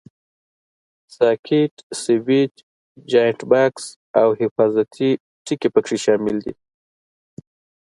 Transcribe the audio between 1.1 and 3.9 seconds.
ساکټ، سویچ، جاینټ بکس